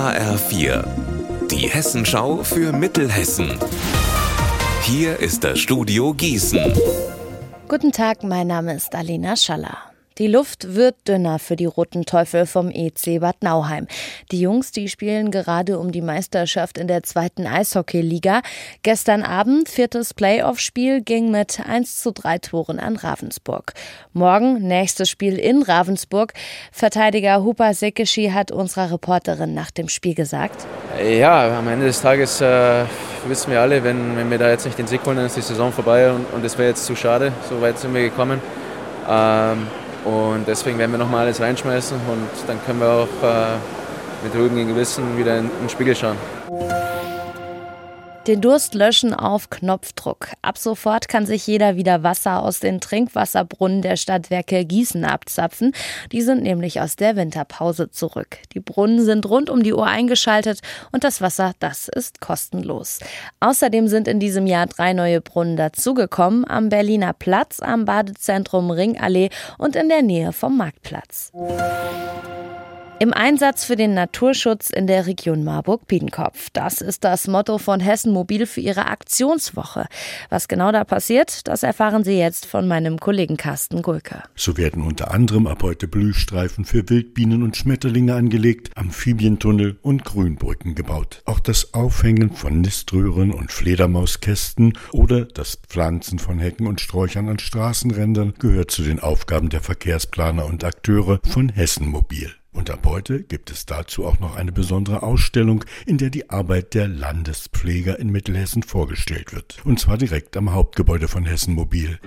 HR4, 0.00 0.82
die 1.50 1.68
Hessenschau 1.68 2.42
für 2.42 2.72
Mittelhessen. 2.72 3.58
Hier 4.80 5.20
ist 5.20 5.44
das 5.44 5.58
Studio 5.58 6.14
Gießen. 6.14 6.72
Guten 7.68 7.92
Tag, 7.92 8.24
mein 8.24 8.46
Name 8.46 8.74
ist 8.74 8.94
Alina 8.94 9.36
Schaller. 9.36 9.89
Die 10.20 10.26
Luft 10.26 10.74
wird 10.74 11.08
dünner 11.08 11.38
für 11.38 11.56
die 11.56 11.64
Roten 11.64 12.04
Teufel 12.04 12.44
vom 12.44 12.70
EC 12.70 13.20
Bad 13.20 13.42
Nauheim. 13.42 13.86
Die 14.30 14.40
Jungs, 14.42 14.70
die 14.70 14.90
spielen 14.90 15.30
gerade 15.30 15.78
um 15.78 15.92
die 15.92 16.02
Meisterschaft 16.02 16.76
in 16.76 16.88
der 16.88 17.02
zweiten 17.04 17.46
Eishockeyliga. 17.46 18.42
Gestern 18.82 19.22
Abend, 19.22 19.70
viertes 19.70 20.12
Playoff-Spiel, 20.12 21.00
ging 21.00 21.30
mit 21.30 21.60
1 21.66 22.02
zu 22.02 22.12
3 22.12 22.36
Toren 22.36 22.78
an 22.78 22.96
Ravensburg. 22.96 23.72
Morgen, 24.12 24.58
nächstes 24.58 25.08
Spiel 25.08 25.38
in 25.38 25.62
Ravensburg. 25.62 26.34
Verteidiger 26.70 27.42
Hupa 27.42 27.72
Sekeschi 27.72 28.28
hat 28.28 28.52
unserer 28.52 28.92
Reporterin 28.92 29.54
nach 29.54 29.70
dem 29.70 29.88
Spiel 29.88 30.14
gesagt. 30.14 30.66
Ja, 31.02 31.58
am 31.58 31.66
Ende 31.66 31.86
des 31.86 32.02
Tages 32.02 32.42
äh, 32.42 32.84
wissen 33.26 33.50
wir 33.50 33.62
alle, 33.62 33.82
wenn, 33.82 34.18
wenn 34.18 34.30
wir 34.30 34.36
da 34.36 34.50
jetzt 34.50 34.66
nicht 34.66 34.76
den 34.76 34.86
Sieg 34.86 35.02
holen, 35.06 35.16
dann 35.16 35.24
ist 35.24 35.38
die 35.38 35.40
Saison 35.40 35.72
vorbei 35.72 36.10
und, 36.10 36.44
das 36.44 36.58
wäre 36.58 36.68
jetzt 36.68 36.84
zu 36.84 36.94
schade. 36.94 37.32
So 37.48 37.62
weit 37.62 37.78
sind 37.78 37.94
wir 37.94 38.02
gekommen. 38.02 38.42
Ähm, 39.08 39.66
und 40.04 40.46
deswegen 40.46 40.78
werden 40.78 40.92
wir 40.92 40.98
nochmal 40.98 41.26
alles 41.26 41.40
reinschmeißen 41.40 41.96
und 41.96 42.48
dann 42.48 42.58
können 42.64 42.80
wir 42.80 42.88
auch 42.88 43.24
äh, 43.24 44.24
mit 44.24 44.34
ruhigem 44.34 44.68
Gewissen 44.68 45.18
wieder 45.18 45.38
in, 45.38 45.44
in 45.44 45.50
den 45.60 45.68
Spiegel 45.68 45.94
schauen. 45.94 46.39
Den 48.26 48.42
Durst 48.42 48.74
löschen 48.74 49.14
auf 49.14 49.48
Knopfdruck. 49.48 50.28
Ab 50.42 50.58
sofort 50.58 51.08
kann 51.08 51.24
sich 51.24 51.46
jeder 51.46 51.76
wieder 51.76 52.02
Wasser 52.02 52.42
aus 52.42 52.60
den 52.60 52.78
Trinkwasserbrunnen 52.78 53.80
der 53.80 53.96
Stadtwerke 53.96 54.66
Gießen 54.66 55.06
abzapfen. 55.06 55.72
Die 56.12 56.20
sind 56.20 56.42
nämlich 56.42 56.82
aus 56.82 56.96
der 56.96 57.16
Winterpause 57.16 57.90
zurück. 57.90 58.36
Die 58.52 58.60
Brunnen 58.60 59.02
sind 59.02 59.24
rund 59.24 59.48
um 59.48 59.62
die 59.62 59.72
Uhr 59.72 59.86
eingeschaltet 59.86 60.60
und 60.92 61.02
das 61.02 61.22
Wasser, 61.22 61.52
das 61.60 61.88
ist 61.88 62.20
kostenlos. 62.20 63.00
Außerdem 63.40 63.88
sind 63.88 64.06
in 64.06 64.20
diesem 64.20 64.46
Jahr 64.46 64.66
drei 64.66 64.92
neue 64.92 65.22
Brunnen 65.22 65.56
dazugekommen. 65.56 66.44
Am 66.46 66.68
Berliner 66.68 67.14
Platz, 67.14 67.60
am 67.60 67.86
Badezentrum 67.86 68.70
Ringallee 68.70 69.30
und 69.56 69.76
in 69.76 69.88
der 69.88 70.02
Nähe 70.02 70.32
vom 70.32 70.58
Marktplatz. 70.58 71.32
Im 73.02 73.14
Einsatz 73.14 73.64
für 73.64 73.76
den 73.76 73.94
Naturschutz 73.94 74.68
in 74.68 74.86
der 74.86 75.06
Region 75.06 75.42
Marburg-Biedenkopf. 75.42 76.50
Das 76.52 76.82
ist 76.82 77.02
das 77.02 77.28
Motto 77.28 77.56
von 77.56 77.80
Hessen 77.80 78.12
Mobil 78.12 78.44
für 78.44 78.60
ihre 78.60 78.88
Aktionswoche. 78.88 79.86
Was 80.28 80.48
genau 80.48 80.70
da 80.70 80.84
passiert, 80.84 81.48
das 81.48 81.62
erfahren 81.62 82.04
Sie 82.04 82.18
jetzt 82.18 82.44
von 82.44 82.68
meinem 82.68 83.00
Kollegen 83.00 83.38
Carsten 83.38 83.80
Gulke. 83.80 84.22
So 84.34 84.58
werden 84.58 84.82
unter 84.82 85.14
anderem 85.14 85.46
ab 85.46 85.62
heute 85.62 85.88
Blühstreifen 85.88 86.66
für 86.66 86.86
Wildbienen 86.90 87.42
und 87.42 87.56
Schmetterlinge 87.56 88.14
angelegt, 88.16 88.76
Amphibientunnel 88.76 89.78
und 89.80 90.04
Grünbrücken 90.04 90.74
gebaut. 90.74 91.22
Auch 91.24 91.40
das 91.40 91.72
Aufhängen 91.72 92.32
von 92.32 92.60
Niströhren 92.60 93.32
und 93.32 93.50
Fledermauskästen 93.50 94.74
oder 94.92 95.24
das 95.24 95.56
Pflanzen 95.66 96.18
von 96.18 96.38
Hecken 96.38 96.66
und 96.66 96.82
Sträuchern 96.82 97.30
an 97.30 97.38
Straßenrändern 97.38 98.34
gehört 98.38 98.70
zu 98.70 98.82
den 98.82 99.00
Aufgaben 99.00 99.48
der 99.48 99.62
Verkehrsplaner 99.62 100.44
und 100.44 100.64
Akteure 100.64 101.20
von 101.24 101.48
Hessen 101.48 101.88
Mobil. 101.88 102.34
Und 102.52 102.70
ab 102.70 102.84
heute 102.84 103.22
gibt 103.22 103.50
es 103.50 103.64
dazu 103.64 104.04
auch 104.04 104.18
noch 104.18 104.36
eine 104.36 104.52
besondere 104.52 105.02
Ausstellung, 105.02 105.64
in 105.86 105.98
der 105.98 106.10
die 106.10 106.30
Arbeit 106.30 106.74
der 106.74 106.88
Landespfleger 106.88 107.98
in 107.98 108.10
Mittelhessen 108.10 108.62
vorgestellt 108.62 109.32
wird. 109.32 109.58
Und 109.64 109.78
zwar 109.78 109.98
direkt 109.98 110.36
am 110.36 110.52
Hauptgebäude 110.52 111.06
von 111.06 111.24
Hessen 111.24 111.54
Mobil. 111.54 111.98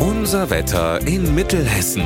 Unser 0.00 0.50
Wetter 0.50 1.00
in 1.06 1.34
Mittelhessen. 1.34 2.04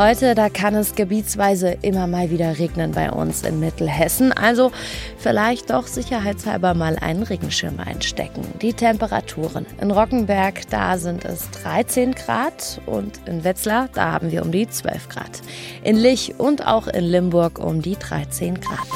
Heute, 0.00 0.34
da 0.34 0.48
kann 0.48 0.74
es 0.76 0.94
gebietsweise 0.94 1.76
immer 1.82 2.06
mal 2.06 2.30
wieder 2.30 2.58
regnen 2.58 2.92
bei 2.92 3.10
uns 3.10 3.42
in 3.42 3.60
Mittelhessen. 3.60 4.32
Also 4.32 4.72
vielleicht 5.18 5.68
doch 5.68 5.86
sicherheitshalber 5.86 6.72
mal 6.72 6.96
einen 6.96 7.22
Regenschirm 7.22 7.78
einstecken. 7.80 8.42
Die 8.62 8.72
Temperaturen. 8.72 9.66
In 9.78 9.90
Rockenberg, 9.90 10.62
da 10.70 10.96
sind 10.96 11.26
es 11.26 11.50
13 11.50 12.14
Grad 12.14 12.80
und 12.86 13.20
in 13.26 13.44
Wetzlar, 13.44 13.90
da 13.92 14.12
haben 14.12 14.32
wir 14.32 14.42
um 14.42 14.50
die 14.52 14.66
12 14.66 15.10
Grad. 15.10 15.42
In 15.84 15.96
Lich 15.96 16.34
und 16.38 16.66
auch 16.66 16.86
in 16.86 17.04
Limburg 17.04 17.58
um 17.58 17.82
die 17.82 17.96
13 17.96 18.58
Grad. 18.58 18.88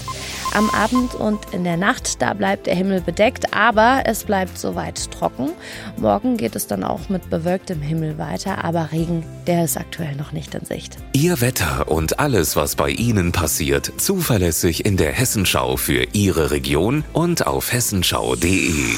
Am 0.54 0.70
Abend 0.70 1.16
und 1.16 1.40
in 1.52 1.64
der 1.64 1.76
Nacht, 1.76 2.22
da 2.22 2.32
bleibt 2.32 2.68
der 2.68 2.76
Himmel 2.76 3.00
bedeckt, 3.00 3.52
aber 3.52 4.04
es 4.06 4.22
bleibt 4.22 4.56
soweit 4.56 5.10
trocken. 5.10 5.50
Morgen 5.96 6.36
geht 6.36 6.54
es 6.54 6.68
dann 6.68 6.84
auch 6.84 7.08
mit 7.08 7.28
bewölktem 7.28 7.82
Himmel 7.82 8.18
weiter, 8.18 8.64
aber 8.64 8.92
Regen, 8.92 9.24
der 9.48 9.64
ist 9.64 9.76
aktuell 9.76 10.14
noch 10.14 10.30
nicht 10.30 10.54
in 10.54 10.64
Sicht. 10.64 10.96
Ihr 11.12 11.40
Wetter 11.40 11.90
und 11.90 12.20
alles, 12.20 12.54
was 12.54 12.76
bei 12.76 12.90
Ihnen 12.90 13.32
passiert, 13.32 13.90
zuverlässig 13.96 14.84
in 14.84 14.96
der 14.96 15.10
Hessenschau 15.10 15.76
für 15.76 16.06
Ihre 16.12 16.52
Region 16.52 17.02
und 17.12 17.48
auf 17.48 17.72
hessenschau.de. 17.72 18.94